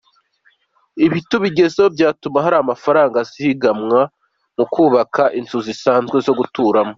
Ibi 1.05 1.19
tubigezeho 1.29 1.89
byatuma 1.95 2.37
hari 2.45 2.55
amafaranga 2.59 3.15
azigamwa 3.23 3.99
mu 4.57 4.65
kubaka 4.73 5.23
inzu 5.39 5.57
zisanzwe 5.67 6.17
zo 6.27 6.33
guturamo. 6.39 6.89